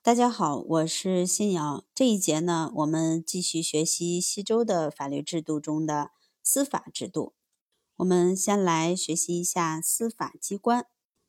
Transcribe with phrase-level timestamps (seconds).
[0.00, 1.84] 大家好，我是新瑶。
[1.92, 7.34] 这一节呢，我们继续学习西周的法律制度中的司法制度。
[7.96, 10.86] 我们先来学习一下司法机关。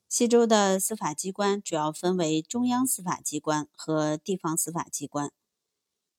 [0.07, 5.31] 西周的司法机关主要分为中央司法机关和地方司法机关。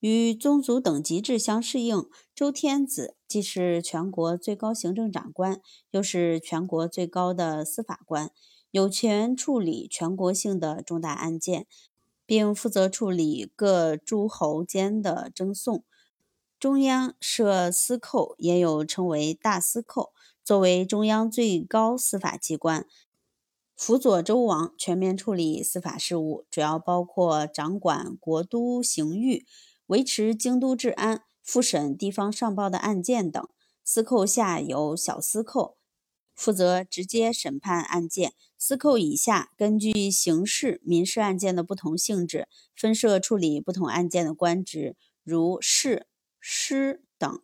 [0.01, 2.05] 与宗族等级制相适应，
[2.35, 5.63] 周天子既是全国最高行政长官，
[5.93, 8.33] 又是全国最高的司法官，
[8.71, 11.67] 有权处理全国性的重大案件，
[12.31, 15.83] 并负责处理各诸侯间的争讼。
[16.61, 20.13] 中央设司寇，也有称为大司寇，
[20.45, 22.87] 作为中央最高司法机关，
[23.75, 29.45] 辅佐周王全面处理司法事务，主要包括掌管国都刑狱。
[29.87, 33.49] 维持京都治安、复审地方上报的案件等，
[33.83, 35.77] 司寇下有小司寇，
[36.37, 38.35] 负责直接审判案件。
[38.63, 42.47] 司寇以下，根据刑事、民事案件的不同性质，
[42.77, 46.07] 分设处理不同案件的官职，如士、
[46.39, 47.41] 师等。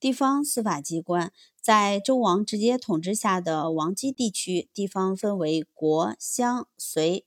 [0.00, 7.24] 地方司法机关在周王直接统治下的王畿地区，地方分为国、乡、随。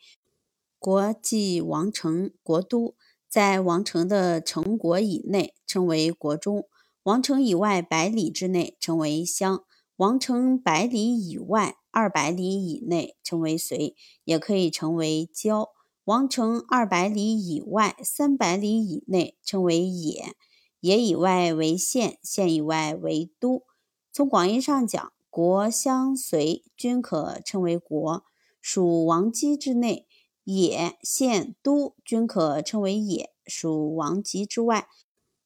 [0.77, 2.95] 国即王城、国都。
[3.29, 6.67] 在王城的城国以内称为国中，
[7.03, 9.63] 王城以外百里之内称为乡，
[9.97, 15.69] 王城百里以外二百里以内称为随，也可以称为郊。
[16.03, 20.35] 王城二百里以外三百里以内称为野，
[20.81, 23.63] 野以外为县，县以外为都。
[24.11, 28.23] 从广义上讲，国乡随均可称为国，
[28.61, 30.05] 属王畿之内。
[30.43, 34.87] 野、县、都均可称为野，属王畿之外。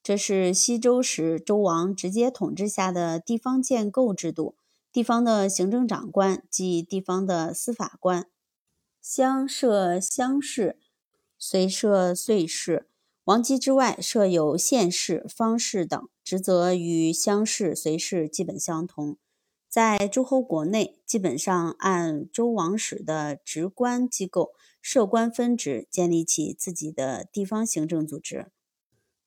[0.09, 4.55] 这是西周时周王直接统治下的地方建构制度。
[4.91, 8.27] 地方的行政长官即地方的司法官。
[9.03, 10.79] 乡设乡试，
[11.37, 12.87] 随设岁试。
[13.25, 19.15] 王籍之外设有县试、方士等，职责与乡试、随试基本相同。
[19.69, 28.47] 在诸侯国内，基本上按周王室的职官机构设官分职，建立起自己的地方行政组织。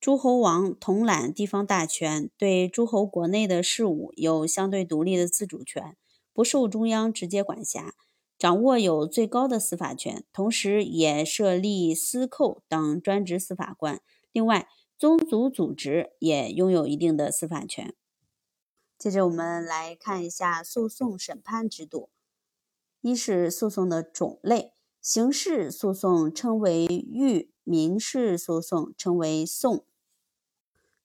[0.03, 5.95] 诸侯王统揽地方大权，对诸侯国内的事务有相对独立的自主权，
[6.33, 7.95] 不受中央直接管辖，
[8.37, 14.01] 掌握有最高的司法权，同时也设立司寇等专职司法官。
[14.33, 17.95] 另外，宗族组织也拥有一定的司法权。
[18.97, 22.09] 接着我们来看一下诉讼审判制度。
[22.99, 29.85] 一是诉讼的种类，刑事诉讼称为狱，民事诉讼称为讼。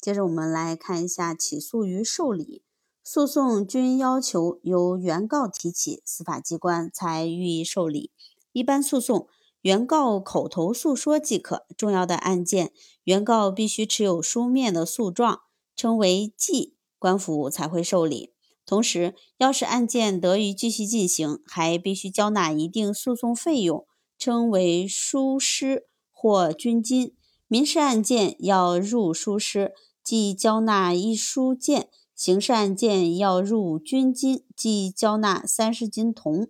[0.00, 2.62] 接着我们来看一下起诉与受理。
[3.03, 8.10] 诉讼均要求由原告提起，司法机关才予以受理。
[8.53, 9.28] 一般诉讼，
[9.62, 12.72] 原告口头诉说即可；重要的案件，
[13.04, 15.41] 原告必须持有书面的诉状，
[15.75, 16.75] 称为记。
[16.98, 18.32] 官府才会受理。
[18.66, 23.86] 同时，要使案件得以继续进行，还必须交纳一定诉讼费用，
[24.19, 27.15] 称为书师或军金。
[27.47, 29.72] 民事案件要入书师，
[30.09, 31.83] 即交纳一书件；
[32.15, 36.49] 刑事案件要入军金，即交纳三十斤铜。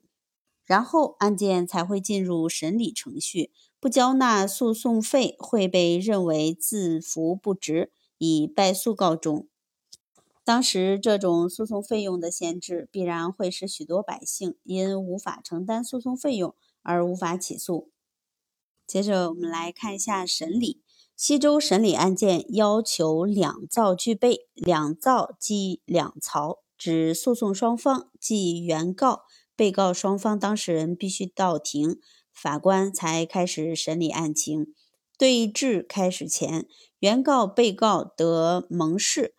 [0.64, 3.50] 然后案件才会进入审理程序。
[3.80, 9.48] 不交纳诉讼费，会被认为自服不值，以败诉告终。
[10.44, 17.90] 当时这种诉讼费用的限制，必然会使许多百姓因无法承担诉讼费用而无法起诉。
[18.86, 20.80] 接着我们来看一下审理。
[21.18, 29.22] 西周审理案件要求两造具备，两造即两曹，指诉讼双方即原告、
[29.56, 31.98] 被告双方当事人必须到庭，
[32.32, 34.72] 法官才开始审理案情。
[35.18, 36.68] 对质开始前，
[37.00, 39.34] 原告、被告得盟誓。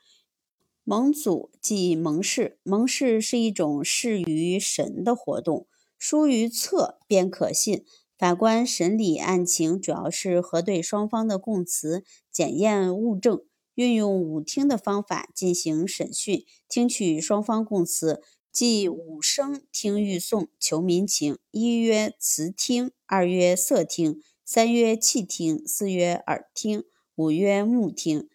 [0.84, 5.66] 盟祖即盟誓，盟誓是一种誓于神的活动，
[5.98, 7.86] 书于册便可信。
[8.20, 13.42] 法官审理案情，主要是核对双方的供词，检验物证，
[13.76, 18.22] 运用五听的方法进行审讯，听取双方供词，
[18.52, 21.38] 即五声听预讼求民情。
[21.52, 26.84] 一曰词听，二曰色听，三曰气听，四曰耳听，
[27.16, 28.28] 五曰目听。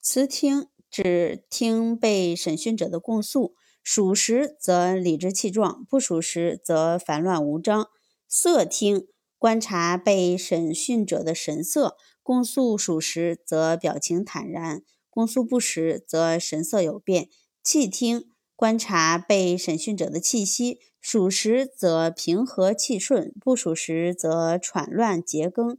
[0.00, 0.66] 词听。
[0.90, 7.88] 指听被审讯者的供述，属实则理直气壮，不属实则烦乱无章。
[8.28, 9.06] 色听
[9.42, 17.28] 观察被审讯者的神色，供述属实则表情坦然，供述不实则神色有变。
[17.60, 25.76] 气听观察被审讯者的气息，属实则平和气顺，不属实则喘乱结更。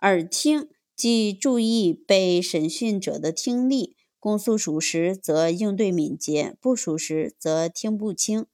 [0.00, 8.46] 耳听即注意被审讯者的听力，供述属实则应对敏捷，不属实则听不清。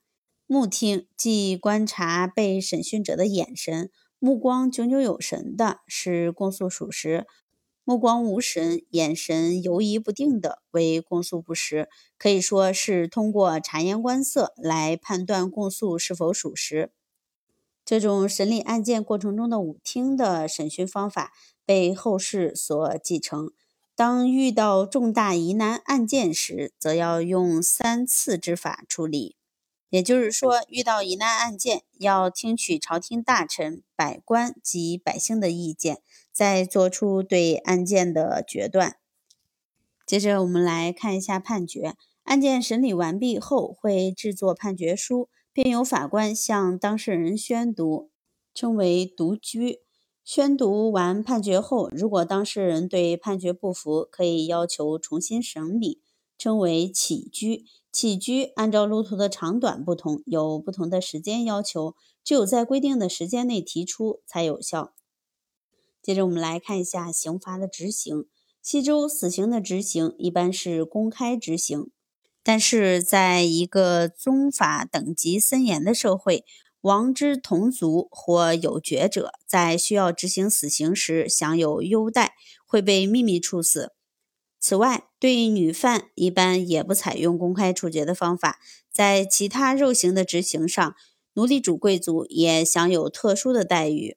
[0.46, 3.90] 目听即观察被审讯者的眼神，
[4.24, 7.24] 目光炯炯有神的是供述属实；
[7.82, 11.88] 目光无神、眼神游移不定的为供述不实。
[12.16, 16.92] 可以说是通过察言观色来判断供述是否属实。
[17.84, 21.32] 这种审理案件过程中的五听的审讯方法
[21.66, 23.50] 被后世所继承。
[23.96, 29.34] 当遇到重大疑难案件时，则要用三次之法处理。
[29.92, 36.00] 也就是说，遇到疑难案件，要听取朝廷大臣、百官及百姓的意见，
[36.32, 38.96] 再做出对案件的决断。
[40.06, 41.94] 接着，我们来看一下判决。
[42.22, 45.28] 案件审理完毕后，会制作判决书。
[45.52, 48.08] 并由法官向当事人宣读，
[48.54, 49.80] 称为读居。
[50.24, 56.00] 宣读完判决后，如果当事人对判决不服，可以要求重新审理，
[56.38, 57.66] 称为起居。
[57.92, 61.94] 起居按照路途的长短不同，有不同的时间要求，
[62.24, 64.94] 只有在规定的时间内提出才有效。
[66.02, 68.26] 接着我们来看一下刑罚的执行。
[68.62, 71.90] 西周死刑的执行一般是公开执行。
[72.42, 76.44] 但是，在一个宗法等级森严的社会，
[76.80, 82.34] 王之同族或有爵者在需要执行死刑时享有优待，
[82.66, 83.92] 会被秘密处死。
[84.62, 88.60] 此外，对女犯一般也不采用公开处决的方法。
[88.92, 90.94] 在其他肉刑的执行上，
[91.34, 94.16] 奴隶主贵族也享有特殊的待遇。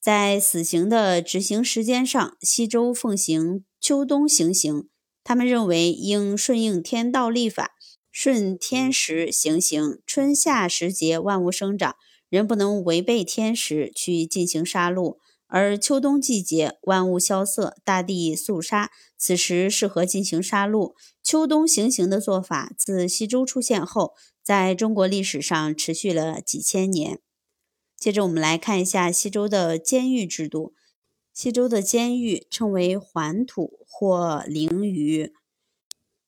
[0.00, 4.88] 在死刑的执行时间上，西周奉行秋冬行刑。
[5.22, 7.72] 他们认为应顺应天道立法，
[8.10, 10.00] 顺天时行刑。
[10.06, 11.96] 春夏时节，万物生长，
[12.30, 15.18] 人不能违背天时去进行杀戮；
[15.54, 20.94] 而秋冬季节，万物萧瑟，大地肃杀，此时适合进行杀戮。
[21.22, 27.20] 秋冬行刑的做法自西周出现后，在中国历史上持续了几千年。
[27.98, 30.72] 接着，我们来看一下西周的监狱制度。
[31.34, 35.32] 西周的监狱称为环土或囹圄，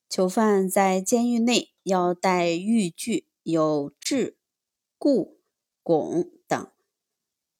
[0.07, 4.35] 囚犯在监狱内要带狱具，有桎、
[4.99, 5.39] 固、
[5.81, 6.74] 拱等。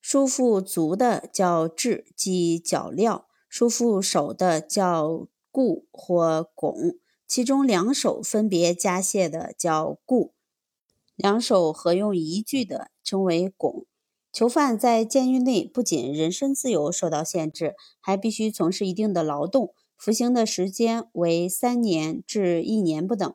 [0.07, 6.99] 束缚足的叫制，即脚镣；束缚手的叫固或汞。
[7.27, 10.35] 其中两手分别加械的叫固，
[11.15, 13.85] 两手合用一具的称为汞。
[14.31, 23.33] 囚犯在监狱内不仅人身自由受到限制，还必须从事一定的劳动，服刑的时间为三年至一年不等。